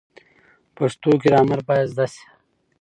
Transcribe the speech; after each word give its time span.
پښتو 0.77 1.11
ګرامر 1.23 1.59
باید 1.67 1.87
زده 1.93 2.05
شي. 2.13 2.23